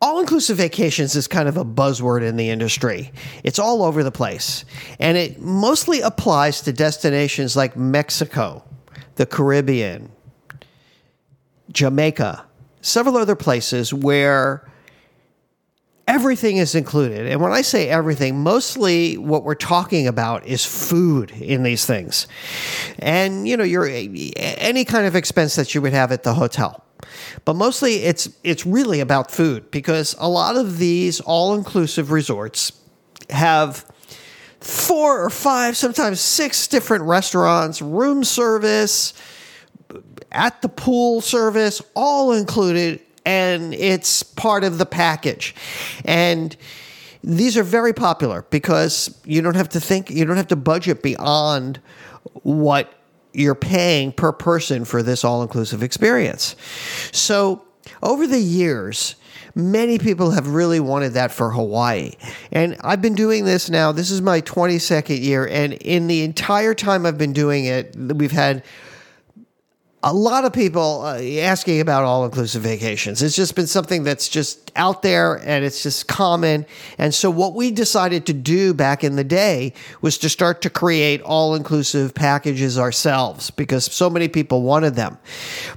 all 0.00 0.20
inclusive 0.20 0.56
vacations 0.56 1.14
is 1.14 1.28
kind 1.28 1.48
of 1.48 1.56
a 1.56 1.64
buzzword 1.64 2.26
in 2.26 2.36
the 2.36 2.48
industry. 2.48 3.12
It's 3.44 3.58
all 3.58 3.82
over 3.82 4.02
the 4.02 4.10
place. 4.10 4.64
And 4.98 5.18
it 5.18 5.40
mostly 5.40 6.00
applies 6.00 6.62
to 6.62 6.72
destinations 6.72 7.54
like 7.54 7.76
Mexico, 7.76 8.64
the 9.16 9.26
Caribbean, 9.26 10.10
Jamaica, 11.70 12.46
several 12.80 13.18
other 13.18 13.36
places 13.36 13.92
where 13.92 14.66
everything 16.08 16.56
is 16.56 16.74
included. 16.74 17.26
And 17.26 17.40
when 17.40 17.52
I 17.52 17.60
say 17.60 17.88
everything, 17.88 18.42
mostly 18.42 19.18
what 19.18 19.44
we're 19.44 19.54
talking 19.54 20.08
about 20.08 20.46
is 20.46 20.64
food 20.64 21.30
in 21.30 21.62
these 21.62 21.84
things. 21.84 22.26
And, 22.98 23.46
you 23.46 23.56
know, 23.56 23.64
your 23.64 23.86
any 23.86 24.84
kind 24.84 25.06
of 25.06 25.14
expense 25.14 25.56
that 25.56 25.74
you 25.74 25.82
would 25.82 25.92
have 25.92 26.10
at 26.10 26.22
the 26.22 26.34
hotel. 26.34 26.84
But 27.44 27.54
mostly 27.54 28.04
it's 28.04 28.28
it's 28.44 28.66
really 28.66 29.00
about 29.00 29.30
food 29.30 29.70
because 29.70 30.14
a 30.18 30.28
lot 30.28 30.56
of 30.56 30.78
these 30.78 31.20
all-inclusive 31.20 32.10
resorts 32.10 32.72
have 33.30 33.84
four 34.60 35.24
or 35.24 35.30
five, 35.30 35.76
sometimes 35.76 36.20
six 36.20 36.68
different 36.68 37.04
restaurants, 37.04 37.80
room 37.80 38.24
service, 38.24 39.14
at 40.32 40.60
the 40.62 40.68
pool 40.68 41.20
service, 41.20 41.82
all 41.94 42.32
included 42.32 43.00
and 43.26 43.74
it's 43.74 44.22
part 44.22 44.64
of 44.64 44.78
the 44.78 44.86
package. 44.86 45.54
And 46.04 46.56
these 47.22 47.56
are 47.56 47.62
very 47.62 47.92
popular 47.92 48.46
because 48.50 49.18
you 49.24 49.42
don't 49.42 49.56
have 49.56 49.68
to 49.70 49.80
think, 49.80 50.10
you 50.10 50.24
don't 50.24 50.36
have 50.36 50.48
to 50.48 50.56
budget 50.56 51.02
beyond 51.02 51.80
what 52.42 52.92
you're 53.32 53.54
paying 53.54 54.12
per 54.12 54.32
person 54.32 54.84
for 54.84 55.02
this 55.02 55.24
all 55.24 55.42
inclusive 55.42 55.82
experience. 55.82 56.56
So, 57.12 57.64
over 58.02 58.26
the 58.26 58.40
years, 58.40 59.16
many 59.54 59.98
people 59.98 60.30
have 60.30 60.48
really 60.48 60.80
wanted 60.80 61.14
that 61.14 61.32
for 61.32 61.50
Hawaii. 61.50 62.12
And 62.52 62.76
I've 62.82 63.02
been 63.02 63.14
doing 63.14 63.44
this 63.44 63.70
now, 63.70 63.92
this 63.92 64.10
is 64.10 64.20
my 64.20 64.40
22nd 64.40 65.20
year. 65.22 65.46
And 65.46 65.74
in 65.74 66.06
the 66.06 66.22
entire 66.22 66.74
time 66.74 67.06
I've 67.06 67.18
been 67.18 67.32
doing 67.32 67.64
it, 67.64 67.96
we've 67.96 68.32
had 68.32 68.62
a 70.02 70.12
lot 70.12 70.44
of 70.44 70.52
people 70.52 71.02
uh, 71.02 71.20
asking 71.40 71.80
about 71.80 72.04
all 72.04 72.24
inclusive 72.24 72.62
vacations. 72.62 73.22
It's 73.22 73.36
just 73.36 73.54
been 73.54 73.66
something 73.66 74.02
that's 74.02 74.28
just 74.28 74.69
out 74.76 75.02
there 75.02 75.34
and 75.44 75.64
it's 75.64 75.82
just 75.82 76.08
common. 76.08 76.66
And 76.98 77.14
so, 77.14 77.30
what 77.30 77.54
we 77.54 77.70
decided 77.70 78.26
to 78.26 78.32
do 78.32 78.74
back 78.74 79.04
in 79.04 79.16
the 79.16 79.24
day 79.24 79.72
was 80.00 80.18
to 80.18 80.28
start 80.28 80.62
to 80.62 80.70
create 80.70 81.22
all 81.22 81.54
inclusive 81.54 82.14
packages 82.14 82.78
ourselves 82.78 83.50
because 83.50 83.84
so 83.84 84.10
many 84.10 84.28
people 84.28 84.62
wanted 84.62 84.94
them. 84.94 85.18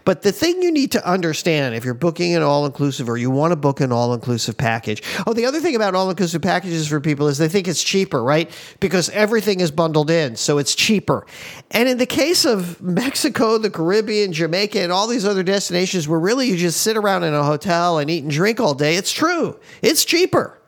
But 0.06 0.22
the 0.22 0.32
thing 0.32 0.62
you 0.62 0.72
need 0.72 0.92
to 0.94 1.08
understand 1.08 1.76
if 1.76 1.86
you're 1.86 1.94
booking 1.94 2.36
an 2.36 2.44
all 2.44 2.66
inclusive 2.66 3.10
or 3.10 3.18
you 3.18 3.30
want 3.30 3.52
to 3.52 3.56
book 3.56 3.80
an 3.80 3.92
all 3.92 4.14
inclusive 4.14 4.58
package, 4.58 5.02
oh, 5.26 5.34
the 5.34 5.46
other 5.46 5.60
thing 5.60 5.76
about 5.76 5.96
all 5.96 6.10
inclusive 6.10 6.42
packages 6.42 6.88
for 6.88 7.00
people 7.00 7.28
is 7.28 7.38
they 7.38 7.48
think 7.48 7.68
it's 7.68 7.84
cheaper, 7.84 8.24
right? 8.24 8.50
Because 8.80 9.10
everything 9.10 9.60
is 9.60 9.72
bundled 9.72 10.10
in, 10.10 10.36
so 10.36 10.58
it's 10.58 10.76
cheaper. 10.76 11.26
And 11.72 11.90
in 11.90 11.98
the 11.98 12.06
case 12.06 12.46
of 12.46 12.82
Mexico, 12.82 13.58
the 13.58 13.70
Caribbean, 13.70 14.34
Jamaica, 14.34 14.80
and 14.80 14.92
all 14.92 15.08
these 15.08 15.26
other 15.26 15.44
destinations 15.44 16.08
where 16.08 16.20
really 16.20 16.48
you 16.48 16.58
just 16.58 16.82
sit 16.82 16.98
around 16.98 17.24
in 17.24 17.34
a 17.34 17.44
hotel 17.44 17.98
and 17.98 18.10
eat 18.10 18.24
and 18.24 18.32
drink 18.32 18.60
all 18.60 18.74
day, 18.74 18.93
it's 18.94 19.12
true. 19.12 19.60
It's 19.82 20.06
cheaper. 20.06 20.60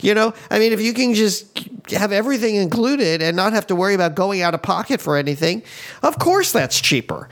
You 0.00 0.14
know, 0.14 0.34
I 0.50 0.58
mean, 0.58 0.72
if 0.72 0.80
you 0.80 0.92
can 0.92 1.14
just 1.14 1.58
have 1.90 2.12
everything 2.12 2.56
included 2.56 3.22
and 3.22 3.36
not 3.36 3.52
have 3.52 3.66
to 3.68 3.74
worry 3.74 3.94
about 3.94 4.14
going 4.14 4.42
out 4.42 4.54
of 4.54 4.62
pocket 4.62 5.00
for 5.00 5.16
anything, 5.16 5.62
of 6.02 6.18
course 6.18 6.52
that's 6.52 6.80
cheaper. 6.80 7.28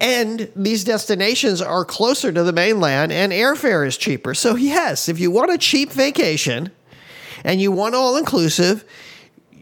And 0.00 0.50
these 0.56 0.84
destinations 0.84 1.62
are 1.62 1.84
closer 1.84 2.32
to 2.32 2.42
the 2.42 2.52
mainland 2.52 3.12
and 3.12 3.30
airfare 3.30 3.86
is 3.86 3.96
cheaper. 3.96 4.34
So, 4.34 4.56
yes, 4.56 5.08
if 5.08 5.20
you 5.20 5.30
want 5.30 5.52
a 5.52 5.58
cheap 5.58 5.92
vacation 5.92 6.72
and 7.44 7.60
you 7.60 7.70
want 7.70 7.94
all 7.94 8.16
inclusive, 8.16 8.84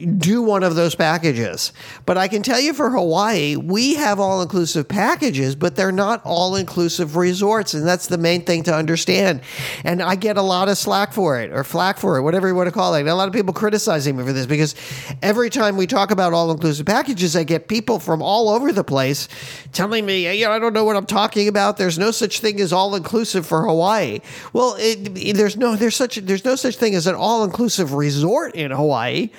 do 0.01 0.43
one 0.43 0.63
of 0.63 0.75
those 0.75 0.95
packages. 0.95 1.73
But 2.07 2.17
I 2.17 2.29
can 2.29 2.43
tell 2.43 2.61
you 2.61 2.73
for 2.73 2.91
Hawaii, 2.91 3.57
we 3.57 3.95
have 3.95 4.19
all 4.19 4.43
inclusive 4.43 4.89
packages, 4.89 5.55
but 5.55 5.77
they're 5.77 5.93
not 5.93 6.23
all 6.25 6.57
inclusive 6.57 7.17
resorts. 7.17 7.75
And 7.75 7.87
that's 7.87 8.07
the 8.07 8.19
main 8.19 8.45
thing 8.45 8.63
to 8.65 8.75
understand. 8.75 9.41
And 9.85 10.03
I 10.03 10.15
get 10.15 10.37
a 10.37 10.43
lot 10.43 10.69
of 10.69 10.79
slack 10.79 11.13
for 11.13 11.41
it 11.41 11.53
or 11.53 11.65
flack 11.65 11.99
for 11.99 12.17
it, 12.17 12.23
whatever 12.23 12.49
you 12.49 12.55
want 12.55 12.69
to 12.69 12.73
call 12.73 12.95
it. 12.95 13.01
And 13.01 13.09
a 13.09 13.15
lot 13.15 13.29
of 13.29 13.35
people 13.35 13.53
criticizing 13.53 14.17
me 14.17 14.25
for 14.25 14.33
this 14.33 14.47
because 14.47 14.75
every 15.23 15.51
time 15.51 15.77
we 15.77 15.87
talk 15.87 16.11
about 16.11 16.33
all 16.33 16.51
inclusive 16.51 16.87
packages, 16.87 17.37
I 17.37 17.45
get 17.45 17.69
people 17.69 17.99
from 17.99 18.23
all 18.23 18.49
over 18.49 18.73
the 18.73 18.85
place 18.85 19.29
telling 19.73 20.07
me, 20.07 20.39
you 20.39 20.49
I 20.49 20.59
don't 20.59 20.73
know 20.73 20.85
what 20.85 20.97
I'm 20.97 21.07
talking 21.07 21.49
about. 21.49 21.77
There's 21.77 21.99
no 21.99 22.11
such 22.11 22.41
thing 22.41 22.61
as 22.61 22.73
all 22.73 22.95
inclusive 22.95 23.47
for 23.47 23.65
Hawaii. 23.65 24.21
Well, 24.53 24.77
it, 24.79 25.37
there's 25.37 25.57
no 25.57 25.77
there's 25.77 25.97
such 25.97 26.17
there's 26.17 26.45
no 26.45 26.57
such 26.57 26.77
thing 26.77 26.95
as 26.95 27.07
an 27.07 27.15
all 27.15 27.45
inclusive 27.45 27.95
resort 27.95 28.55
in 28.55 28.71
Hawaii. 28.71 29.31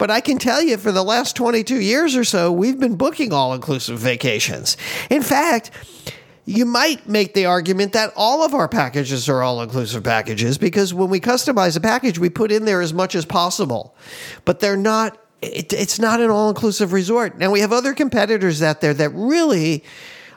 But 0.00 0.10
I 0.10 0.22
can 0.22 0.38
tell 0.38 0.62
you 0.62 0.78
for 0.78 0.92
the 0.92 1.02
last 1.02 1.36
22 1.36 1.78
years 1.78 2.16
or 2.16 2.24
so, 2.24 2.50
we've 2.50 2.80
been 2.80 2.96
booking 2.96 3.34
all 3.34 3.52
inclusive 3.52 3.98
vacations. 3.98 4.78
In 5.10 5.20
fact, 5.20 5.72
you 6.46 6.64
might 6.64 7.06
make 7.06 7.34
the 7.34 7.44
argument 7.44 7.92
that 7.92 8.14
all 8.16 8.42
of 8.42 8.54
our 8.54 8.66
packages 8.66 9.28
are 9.28 9.42
all 9.42 9.60
inclusive 9.60 10.02
packages 10.02 10.56
because 10.56 10.94
when 10.94 11.10
we 11.10 11.20
customize 11.20 11.76
a 11.76 11.80
package, 11.80 12.18
we 12.18 12.30
put 12.30 12.50
in 12.50 12.64
there 12.64 12.80
as 12.80 12.94
much 12.94 13.14
as 13.14 13.26
possible. 13.26 13.94
But 14.46 14.60
they're 14.60 14.74
not, 14.74 15.18
it, 15.42 15.70
it's 15.74 15.98
not 15.98 16.18
an 16.22 16.30
all 16.30 16.48
inclusive 16.48 16.94
resort. 16.94 17.36
Now, 17.36 17.50
we 17.50 17.60
have 17.60 17.74
other 17.74 17.92
competitors 17.92 18.62
out 18.62 18.80
there 18.80 18.94
that 18.94 19.10
really 19.10 19.84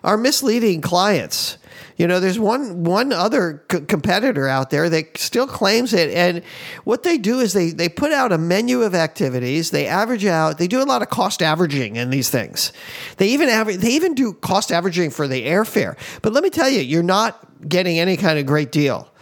are 0.03 0.17
misleading 0.17 0.81
clients. 0.81 1.57
You 1.97 2.07
know, 2.07 2.19
there's 2.19 2.39
one 2.39 2.83
one 2.83 3.13
other 3.13 3.63
c- 3.71 3.81
competitor 3.81 4.47
out 4.47 4.69
there 4.69 4.89
that 4.89 5.17
still 5.17 5.47
claims 5.47 5.93
it, 5.93 6.13
and 6.13 6.43
what 6.83 7.03
they 7.03 7.17
do 7.17 7.39
is 7.39 7.53
they 7.53 7.71
they 7.71 7.89
put 7.89 8.11
out 8.11 8.31
a 8.31 8.37
menu 8.37 8.81
of 8.81 8.95
activities. 8.95 9.71
They 9.71 9.87
average 9.87 10.25
out. 10.25 10.57
They 10.57 10.67
do 10.67 10.81
a 10.81 10.85
lot 10.85 11.01
of 11.01 11.09
cost 11.09 11.41
averaging 11.41 11.95
in 11.95 12.09
these 12.09 12.29
things. 12.29 12.71
They 13.17 13.27
even. 13.27 13.47
They 13.79 13.91
even 13.91 14.15
do 14.15 14.33
cost 14.33 14.71
averaging 14.71 15.11
for 15.11 15.27
the 15.27 15.45
airfare. 15.45 15.97
But 16.21 16.33
let 16.33 16.43
me 16.43 16.49
tell 16.49 16.69
you, 16.69 16.81
you're 16.81 17.03
not 17.03 17.39
getting 17.67 17.99
any 17.99 18.17
kind 18.17 18.39
of 18.39 18.45
great 18.45 18.71
deal. 18.71 19.12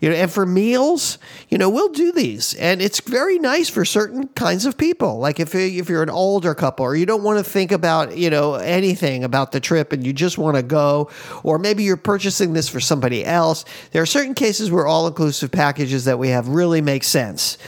You 0.00 0.10
know, 0.10 0.14
and 0.14 0.30
for 0.30 0.46
meals, 0.46 1.18
you 1.48 1.58
know, 1.58 1.68
we'll 1.68 1.88
do 1.88 2.12
these, 2.12 2.54
and 2.54 2.80
it's 2.80 3.00
very 3.00 3.38
nice 3.38 3.68
for 3.68 3.84
certain 3.84 4.28
kinds 4.28 4.64
of 4.64 4.78
people. 4.78 5.18
Like 5.18 5.40
if 5.40 5.54
if 5.54 5.88
you're 5.88 6.02
an 6.02 6.10
older 6.10 6.54
couple, 6.54 6.86
or 6.86 6.94
you 6.94 7.06
don't 7.06 7.22
want 7.22 7.44
to 7.44 7.50
think 7.50 7.72
about 7.72 8.16
you 8.16 8.30
know 8.30 8.54
anything 8.54 9.24
about 9.24 9.52
the 9.52 9.60
trip, 9.60 9.92
and 9.92 10.06
you 10.06 10.12
just 10.12 10.38
want 10.38 10.56
to 10.56 10.62
go, 10.62 11.10
or 11.42 11.58
maybe 11.58 11.82
you're 11.82 11.96
purchasing 11.96 12.52
this 12.52 12.68
for 12.68 12.80
somebody 12.80 13.24
else. 13.24 13.64
There 13.90 14.02
are 14.02 14.06
certain 14.06 14.34
cases 14.34 14.70
where 14.70 14.86
all 14.86 15.06
inclusive 15.06 15.50
packages 15.50 16.04
that 16.04 16.18
we 16.18 16.28
have 16.28 16.48
really 16.48 16.80
make 16.80 17.02
sense 17.02 17.58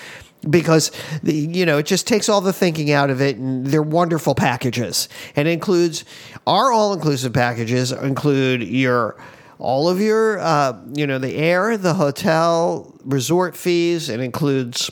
because 0.48 0.90
the, 1.22 1.34
you 1.34 1.66
know 1.66 1.78
it 1.78 1.86
just 1.86 2.06
takes 2.06 2.28
all 2.28 2.40
the 2.40 2.52
thinking 2.52 2.90
out 2.90 3.10
of 3.10 3.20
it 3.20 3.36
and 3.36 3.66
they're 3.66 3.82
wonderful 3.82 4.34
packages 4.34 5.08
and 5.36 5.46
includes 5.46 6.04
our 6.46 6.72
all-inclusive 6.72 7.32
packages 7.32 7.92
include 7.92 8.62
your 8.62 9.16
all 9.60 9.88
of 9.88 10.00
your, 10.00 10.38
uh, 10.38 10.76
you 10.94 11.06
know, 11.06 11.18
the 11.18 11.36
air, 11.36 11.76
the 11.76 11.94
hotel, 11.94 12.94
resort 13.04 13.56
fees. 13.56 14.08
It 14.08 14.20
includes 14.20 14.90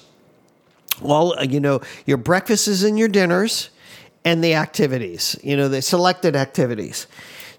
all, 1.03 1.39
uh, 1.39 1.43
you 1.43 1.59
know, 1.59 1.81
your 2.07 2.19
breakfasts 2.19 2.83
and 2.83 2.99
your 2.99 3.09
dinners 3.09 3.71
and 4.25 4.45
the 4.45 4.55
activities, 4.55 5.37
you 5.43 5.57
know, 5.57 5.69
the 5.69 5.81
selected 5.81 6.37
activities. 6.37 7.07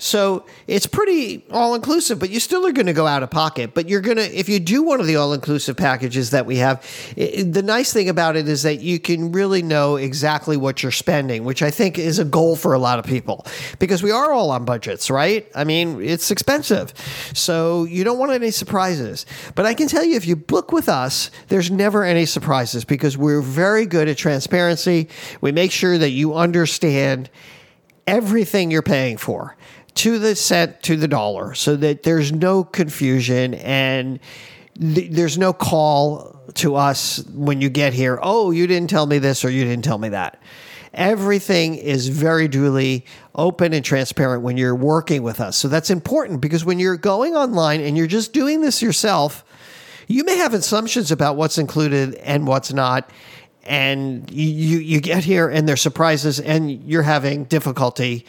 So 0.01 0.45
it's 0.65 0.87
pretty 0.87 1.45
all 1.51 1.75
inclusive, 1.75 2.19
but 2.19 2.29
you 2.29 2.39
still 2.39 2.65
are 2.65 2.71
going 2.71 2.85
to 2.85 2.93
go 2.93 3.05
out 3.05 3.21
of 3.21 3.29
pocket. 3.29 3.73
But 3.73 3.89
you're 3.89 3.99
going 3.99 4.15
to, 4.15 4.23
if 4.23 4.47
you 4.47 4.57
do 4.61 4.81
one 4.81 5.01
of 5.01 5.07
the 5.07 5.17
all 5.17 5.33
inclusive 5.33 5.75
packages 5.75 6.29
that 6.31 6.45
we 6.45 6.55
have, 6.55 6.85
it, 7.17 7.51
the 7.51 7.61
nice 7.61 7.91
thing 7.91 8.07
about 8.07 8.37
it 8.37 8.47
is 8.47 8.63
that 8.63 8.79
you 8.79 8.97
can 8.97 9.33
really 9.33 9.61
know 9.61 9.97
exactly 9.97 10.55
what 10.55 10.81
you're 10.81 10.93
spending, 10.93 11.43
which 11.43 11.61
I 11.61 11.69
think 11.69 11.99
is 11.99 12.17
a 12.17 12.23
goal 12.23 12.55
for 12.55 12.73
a 12.73 12.79
lot 12.79 12.97
of 12.97 13.05
people 13.05 13.45
because 13.77 14.01
we 14.01 14.09
are 14.09 14.31
all 14.31 14.51
on 14.51 14.63
budgets, 14.63 15.11
right? 15.11 15.45
I 15.53 15.65
mean, 15.65 16.01
it's 16.01 16.31
expensive. 16.31 16.93
So 17.33 17.83
you 17.83 18.05
don't 18.05 18.17
want 18.17 18.31
any 18.31 18.51
surprises. 18.51 19.25
But 19.53 19.65
I 19.65 19.73
can 19.73 19.89
tell 19.89 20.05
you, 20.05 20.15
if 20.15 20.25
you 20.25 20.37
book 20.37 20.71
with 20.71 20.87
us, 20.87 21.29
there's 21.49 21.69
never 21.69 22.05
any 22.05 22.25
surprises 22.25 22.85
because 22.85 23.17
we're 23.17 23.41
very 23.41 23.85
good 23.85 24.07
at 24.07 24.15
transparency. 24.15 25.09
We 25.41 25.51
make 25.51 25.73
sure 25.73 25.97
that 25.97 26.11
you 26.11 26.35
understand 26.35 27.29
everything 28.07 28.71
you're 28.71 28.81
paying 28.81 29.17
for 29.17 29.57
to 29.99 30.17
the 30.17 30.33
cent 30.33 30.81
to 30.83 30.95
the 30.95 31.09
dollar 31.09 31.53
so 31.53 31.75
that 31.75 32.03
there's 32.03 32.31
no 32.31 32.63
confusion 32.63 33.53
and 33.55 34.19
th- 34.79 35.11
there's 35.11 35.37
no 35.37 35.51
call 35.51 36.41
to 36.53 36.75
us 36.75 37.21
when 37.33 37.59
you 37.59 37.69
get 37.69 37.91
here 37.93 38.17
oh 38.23 38.51
you 38.51 38.65
didn't 38.65 38.89
tell 38.89 39.05
me 39.05 39.19
this 39.19 39.43
or 39.43 39.49
you 39.49 39.65
didn't 39.65 39.83
tell 39.83 39.97
me 39.97 40.09
that. 40.09 40.41
Everything 40.93 41.75
is 41.75 42.07
very 42.07 42.47
duly 42.47 43.05
open 43.35 43.73
and 43.73 43.83
transparent 43.83 44.41
when 44.41 44.57
you're 44.57 44.73
working 44.73 45.21
with 45.21 45.39
us. 45.39 45.55
So 45.55 45.67
that's 45.67 45.91
important 45.91 46.41
because 46.41 46.65
when 46.65 46.79
you're 46.79 46.97
going 46.97 47.35
online 47.35 47.81
and 47.81 47.95
you're 47.95 48.07
just 48.07 48.31
doing 48.33 48.61
this 48.61 48.81
yourself 48.81 49.43
you 50.07 50.23
may 50.23 50.37
have 50.37 50.53
assumptions 50.53 51.11
about 51.11 51.35
what's 51.35 51.57
included 51.57 52.15
and 52.15 52.47
what's 52.47 52.73
not 52.73 53.11
and 53.63 54.29
you 54.31 54.79
you 54.79 54.99
get 54.99 55.23
here 55.23 55.49
and 55.49 55.67
there's 55.67 55.81
surprises 55.81 56.39
and 56.39 56.83
you're 56.89 57.03
having 57.03 57.43
difficulty 57.43 58.25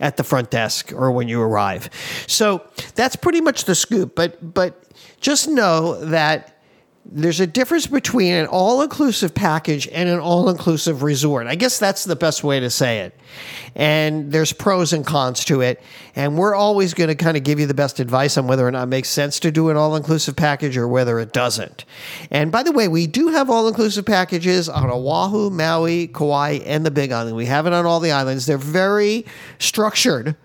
at 0.00 0.16
the 0.16 0.24
front 0.24 0.50
desk 0.50 0.92
or 0.92 1.10
when 1.10 1.28
you 1.28 1.40
arrive. 1.40 1.90
So 2.26 2.66
that's 2.94 3.16
pretty 3.16 3.40
much 3.40 3.64
the 3.64 3.74
scoop. 3.74 4.14
But 4.14 4.54
but 4.54 4.82
just 5.20 5.48
know 5.48 6.04
that 6.06 6.53
there's 7.06 7.38
a 7.38 7.46
difference 7.46 7.86
between 7.86 8.32
an 8.32 8.46
all 8.46 8.80
inclusive 8.80 9.34
package 9.34 9.86
and 9.88 10.08
an 10.08 10.18
all 10.18 10.48
inclusive 10.48 11.02
resort. 11.02 11.46
I 11.46 11.54
guess 11.54 11.78
that's 11.78 12.04
the 12.04 12.16
best 12.16 12.42
way 12.42 12.60
to 12.60 12.70
say 12.70 13.00
it. 13.00 13.14
And 13.74 14.32
there's 14.32 14.52
pros 14.52 14.92
and 14.92 15.04
cons 15.04 15.44
to 15.46 15.60
it. 15.60 15.82
And 16.16 16.38
we're 16.38 16.54
always 16.54 16.94
going 16.94 17.08
to 17.08 17.14
kind 17.14 17.36
of 17.36 17.44
give 17.44 17.60
you 17.60 17.66
the 17.66 17.74
best 17.74 18.00
advice 18.00 18.38
on 18.38 18.46
whether 18.46 18.66
or 18.66 18.70
not 18.70 18.84
it 18.84 18.86
makes 18.86 19.10
sense 19.10 19.38
to 19.40 19.50
do 19.50 19.68
an 19.68 19.76
all 19.76 19.96
inclusive 19.96 20.34
package 20.34 20.76
or 20.78 20.88
whether 20.88 21.20
it 21.20 21.32
doesn't. 21.32 21.84
And 22.30 22.50
by 22.50 22.62
the 22.62 22.72
way, 22.72 22.88
we 22.88 23.06
do 23.06 23.28
have 23.28 23.50
all 23.50 23.68
inclusive 23.68 24.06
packages 24.06 24.68
on 24.68 24.90
Oahu, 24.90 25.50
Maui, 25.50 26.06
Kauai, 26.06 26.60
and 26.64 26.86
the 26.86 26.90
Big 26.90 27.12
Island. 27.12 27.36
We 27.36 27.46
have 27.46 27.66
it 27.66 27.74
on 27.74 27.84
all 27.84 28.00
the 28.00 28.12
islands. 28.12 28.46
They're 28.46 28.56
very 28.56 29.26
structured 29.58 30.36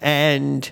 and 0.00 0.70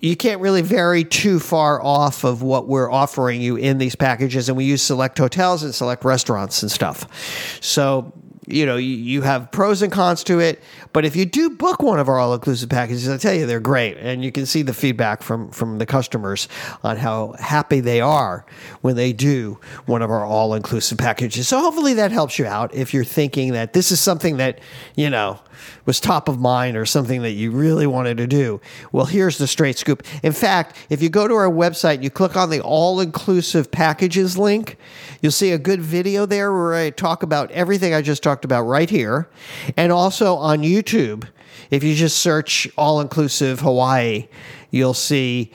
you 0.00 0.16
can't 0.16 0.40
really 0.40 0.62
vary 0.62 1.04
too 1.04 1.40
far 1.40 1.82
off 1.82 2.24
of 2.24 2.42
what 2.42 2.68
we're 2.68 2.90
offering 2.90 3.40
you 3.40 3.56
in 3.56 3.78
these 3.78 3.96
packages. 3.96 4.48
And 4.48 4.56
we 4.56 4.64
use 4.64 4.82
select 4.82 5.18
hotels 5.18 5.62
and 5.62 5.74
select 5.74 6.04
restaurants 6.04 6.62
and 6.62 6.70
stuff. 6.70 7.60
So 7.60 8.12
you 8.50 8.64
know, 8.64 8.76
you, 8.76 8.96
you 8.96 9.22
have 9.22 9.50
pros 9.52 9.82
and 9.82 9.92
cons 9.92 10.24
to 10.24 10.40
it. 10.40 10.62
But 10.92 11.04
if 11.04 11.14
you 11.14 11.26
do 11.26 11.50
book 11.50 11.82
one 11.82 11.98
of 11.98 12.08
our 12.08 12.18
all 12.18 12.32
inclusive 12.34 12.70
packages, 12.70 13.08
I 13.08 13.18
tell 13.18 13.34
you, 13.34 13.46
they're 13.46 13.60
great. 13.60 13.98
And 13.98 14.24
you 14.24 14.32
can 14.32 14.46
see 14.46 14.62
the 14.62 14.72
feedback 14.72 15.22
from, 15.22 15.50
from 15.50 15.78
the 15.78 15.86
customers 15.86 16.48
on 16.82 16.96
how 16.96 17.34
happy 17.38 17.80
they 17.80 18.00
are 18.00 18.46
when 18.80 18.96
they 18.96 19.12
do 19.12 19.60
one 19.86 20.02
of 20.02 20.10
our 20.10 20.24
all 20.24 20.54
inclusive 20.54 20.98
packages. 20.98 21.46
So 21.46 21.60
hopefully 21.60 21.94
that 21.94 22.10
helps 22.10 22.38
you 22.38 22.46
out 22.46 22.74
if 22.74 22.94
you're 22.94 23.04
thinking 23.04 23.52
that 23.52 23.74
this 23.74 23.92
is 23.92 24.00
something 24.00 24.38
that, 24.38 24.60
you 24.96 25.10
know, 25.10 25.40
was 25.84 26.00
top 26.00 26.28
of 26.28 26.38
mind 26.38 26.76
or 26.76 26.86
something 26.86 27.22
that 27.22 27.32
you 27.32 27.50
really 27.50 27.86
wanted 27.86 28.16
to 28.18 28.26
do. 28.26 28.60
Well, 28.92 29.06
here's 29.06 29.38
the 29.38 29.46
straight 29.46 29.76
scoop. 29.76 30.04
In 30.22 30.32
fact, 30.32 30.76
if 30.88 31.02
you 31.02 31.08
go 31.08 31.26
to 31.26 31.34
our 31.34 31.50
website, 31.50 32.02
you 32.02 32.10
click 32.10 32.36
on 32.36 32.50
the 32.50 32.60
all 32.60 33.00
inclusive 33.00 33.70
packages 33.70 34.38
link, 34.38 34.76
you'll 35.20 35.32
see 35.32 35.50
a 35.50 35.58
good 35.58 35.80
video 35.80 36.26
there 36.26 36.52
where 36.52 36.74
I 36.74 36.90
talk 36.90 37.22
about 37.22 37.50
everything 37.50 37.94
I 37.94 38.02
just 38.02 38.22
talked 38.22 38.37
about 38.44 38.62
right 38.62 38.88
here. 38.88 39.28
And 39.76 39.92
also 39.92 40.36
on 40.36 40.60
YouTube, 40.60 41.26
if 41.70 41.82
you 41.84 41.94
just 41.94 42.18
search 42.18 42.68
all 42.76 43.00
inclusive 43.00 43.60
Hawaii, 43.60 44.28
you'll 44.70 44.94
see 44.94 45.52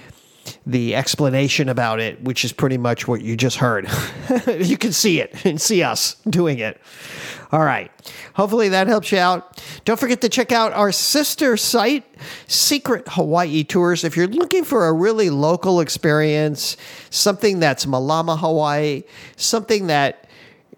the 0.65 0.95
explanation 0.95 1.69
about 1.69 1.99
it, 1.99 2.21
which 2.23 2.43
is 2.43 2.51
pretty 2.51 2.77
much 2.77 3.07
what 3.07 3.21
you 3.21 3.35
just 3.35 3.57
heard. 3.57 3.87
you 4.59 4.77
can 4.77 4.91
see 4.91 5.21
it 5.21 5.45
and 5.45 5.59
see 5.59 5.83
us 5.83 6.15
doing 6.29 6.59
it. 6.59 6.79
All 7.51 7.63
right. 7.63 7.91
Hopefully 8.33 8.69
that 8.69 8.87
helps 8.87 9.11
you 9.11 9.19
out. 9.19 9.63
Don't 9.85 9.99
forget 9.99 10.21
to 10.21 10.29
check 10.29 10.51
out 10.51 10.73
our 10.73 10.91
sister 10.91 11.55
site, 11.55 12.03
Secret 12.47 13.07
Hawaii 13.09 13.63
Tours. 13.63 14.03
If 14.03 14.17
you're 14.17 14.27
looking 14.27 14.63
for 14.63 14.87
a 14.87 14.93
really 14.93 15.29
local 15.29 15.79
experience, 15.79 16.77
something 17.09 17.59
that's 17.59 17.85
Malama 17.85 18.37
Hawaii, 18.37 19.03
something 19.35 19.87
that 19.87 20.27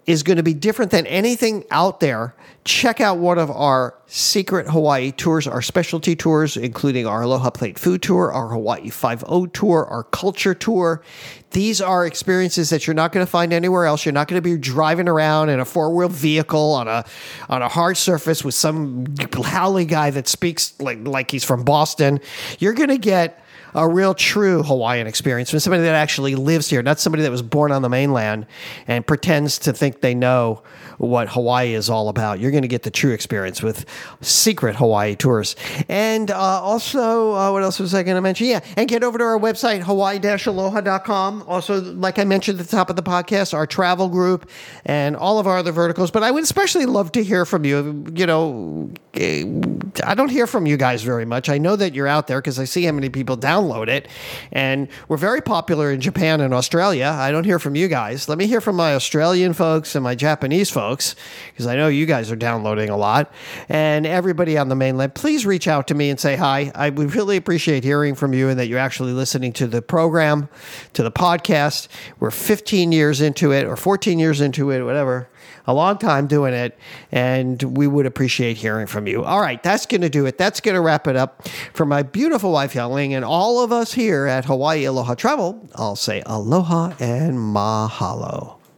is 0.06 0.22
going 0.22 0.36
to 0.36 0.42
be 0.42 0.54
different 0.54 0.92
than 0.92 1.04
anything 1.06 1.64
out 1.70 1.98
there, 1.98 2.34
check 2.64 3.00
out 3.00 3.18
one 3.18 3.38
of 3.38 3.50
our 3.50 3.94
secret 4.06 4.68
Hawaii 4.68 5.10
tours, 5.10 5.48
our 5.48 5.60
specialty 5.60 6.14
tours, 6.14 6.56
including 6.56 7.06
our 7.06 7.22
Aloha 7.22 7.50
Plate 7.50 7.76
Food 7.76 8.02
Tour, 8.02 8.30
our 8.30 8.48
Hawaii 8.48 8.88
5 8.88 9.52
Tour, 9.52 9.84
our 9.86 10.04
Culture 10.04 10.54
Tour. 10.54 11.02
These 11.50 11.80
are 11.80 12.06
experiences 12.06 12.70
that 12.70 12.86
you're 12.86 12.94
not 12.94 13.12
going 13.12 13.26
to 13.26 13.30
find 13.30 13.52
anywhere 13.52 13.86
else. 13.86 14.04
You're 14.04 14.12
not 14.12 14.28
going 14.28 14.40
to 14.40 14.48
be 14.48 14.56
driving 14.56 15.08
around 15.08 15.48
in 15.48 15.58
a 15.58 15.64
four 15.64 15.92
wheel 15.92 16.08
vehicle 16.08 16.72
on 16.72 16.86
a 16.86 17.04
on 17.48 17.62
a 17.62 17.68
hard 17.68 17.96
surface 17.96 18.44
with 18.44 18.54
some 18.54 19.06
haole 19.32 19.84
guy 19.84 20.10
that 20.10 20.28
speaks 20.28 20.78
like 20.80 21.06
like 21.06 21.30
he's 21.30 21.44
from 21.44 21.64
Boston. 21.64 22.20
You're 22.58 22.74
going 22.74 22.90
to 22.90 22.98
get 22.98 23.42
a 23.74 23.88
real 23.88 24.14
true 24.14 24.62
Hawaiian 24.62 25.06
experience 25.06 25.50
from 25.50 25.60
somebody 25.60 25.82
that 25.82 25.94
actually 25.94 26.34
lives 26.34 26.68
here, 26.68 26.82
not 26.82 26.98
somebody 26.98 27.22
that 27.22 27.30
was 27.30 27.42
born 27.42 27.72
on 27.72 27.82
the 27.82 27.88
mainland 27.88 28.46
and 28.86 29.06
pretends 29.06 29.58
to 29.60 29.72
think 29.72 30.00
they 30.00 30.14
know 30.14 30.62
what 30.98 31.28
Hawaii 31.28 31.74
is 31.74 31.90
all 31.90 32.08
about. 32.08 32.40
You're 32.40 32.50
going 32.50 32.62
to 32.62 32.68
get 32.68 32.82
the 32.82 32.90
true 32.90 33.12
experience 33.12 33.62
with 33.62 33.84
secret 34.20 34.76
Hawaii 34.76 35.14
tours. 35.14 35.56
And 35.88 36.30
uh, 36.30 36.36
also, 36.36 37.34
uh, 37.34 37.52
what 37.52 37.62
else 37.62 37.78
was 37.78 37.94
I 37.94 38.02
going 38.02 38.14
to 38.14 38.20
mention? 38.20 38.46
Yeah, 38.46 38.60
and 38.76 38.88
get 38.88 39.02
over 39.04 39.18
to 39.18 39.24
our 39.24 39.38
website, 39.38 39.82
hawaii-aloha.com. 39.82 41.44
Also, 41.46 41.80
like 41.80 42.18
I 42.18 42.24
mentioned 42.24 42.60
at 42.60 42.66
the 42.66 42.76
top 42.76 42.90
of 42.90 42.96
the 42.96 43.02
podcast, 43.02 43.54
our 43.54 43.66
travel 43.66 44.08
group 44.08 44.48
and 44.84 45.16
all 45.16 45.38
of 45.38 45.46
our 45.46 45.58
other 45.58 45.72
verticals. 45.72 46.10
But 46.10 46.22
I 46.22 46.30
would 46.30 46.42
especially 46.42 46.86
love 46.86 47.12
to 47.12 47.22
hear 47.22 47.44
from 47.44 47.64
you. 47.64 48.04
You 48.14 48.26
know, 48.26 48.90
I 49.14 50.14
don't 50.14 50.30
hear 50.30 50.46
from 50.46 50.66
you 50.66 50.76
guys 50.76 51.02
very 51.02 51.24
much. 51.24 51.48
I 51.48 51.58
know 51.58 51.76
that 51.76 51.94
you're 51.94 52.08
out 52.08 52.26
there 52.26 52.40
because 52.40 52.58
I 52.58 52.64
see 52.64 52.84
how 52.84 52.92
many 52.92 53.08
people 53.08 53.36
download 53.66 53.88
it. 53.88 54.08
And 54.52 54.88
we're 55.08 55.16
very 55.16 55.40
popular 55.40 55.90
in 55.90 56.00
Japan 56.00 56.40
and 56.40 56.54
Australia. 56.54 57.06
I 57.06 57.30
don't 57.30 57.44
hear 57.44 57.58
from 57.58 57.76
you 57.76 57.88
guys. 57.88 58.28
Let 58.28 58.38
me 58.38 58.46
hear 58.46 58.60
from 58.60 58.76
my 58.76 58.94
Australian 58.94 59.52
folks 59.52 59.94
and 59.94 60.02
my 60.02 60.14
Japanese 60.14 60.70
folks 60.70 61.14
because 61.52 61.66
I 61.66 61.76
know 61.76 61.88
you 61.88 62.06
guys 62.06 62.30
are 62.30 62.36
downloading 62.36 62.90
a 62.90 62.96
lot. 62.96 63.32
And 63.68 64.06
everybody 64.06 64.58
on 64.58 64.68
the 64.68 64.76
mainland, 64.76 65.14
please 65.14 65.46
reach 65.46 65.68
out 65.68 65.88
to 65.88 65.94
me 65.94 66.10
and 66.10 66.18
say 66.18 66.36
hi. 66.36 66.70
I 66.74 66.90
would 66.90 67.14
really 67.14 67.36
appreciate 67.36 67.84
hearing 67.84 68.14
from 68.14 68.32
you 68.32 68.48
and 68.48 68.58
that 68.58 68.68
you're 68.68 68.78
actually 68.78 69.12
listening 69.12 69.52
to 69.54 69.66
the 69.66 69.82
program, 69.82 70.48
to 70.94 71.02
the 71.02 71.12
podcast. 71.12 71.88
We're 72.20 72.30
15 72.30 72.92
years 72.92 73.20
into 73.20 73.52
it 73.52 73.64
or 73.64 73.76
14 73.76 74.18
years 74.18 74.40
into 74.40 74.70
it, 74.70 74.82
whatever 74.82 75.28
a 75.66 75.74
long 75.74 75.98
time 75.98 76.26
doing 76.26 76.54
it, 76.54 76.78
and 77.10 77.62
we 77.76 77.86
would 77.86 78.06
appreciate 78.06 78.56
hearing 78.56 78.86
from 78.86 79.06
you. 79.06 79.24
All 79.24 79.40
right, 79.40 79.62
that's 79.62 79.86
going 79.86 80.00
to 80.02 80.08
do 80.08 80.26
it. 80.26 80.38
That's 80.38 80.60
going 80.60 80.74
to 80.74 80.80
wrap 80.80 81.06
it 81.06 81.16
up 81.16 81.48
for 81.72 81.86
my 81.86 82.02
beautiful 82.02 82.52
wife, 82.52 82.74
Yuling, 82.74 83.10
and 83.10 83.24
all 83.24 83.62
of 83.62 83.72
us 83.72 83.92
here 83.92 84.26
at 84.26 84.44
Hawaii 84.44 84.84
Aloha 84.84 85.14
Travel. 85.14 85.68
I'll 85.74 85.96
say 85.96 86.22
aloha 86.26 86.94
and 87.00 87.38
mahalo. 87.38 88.55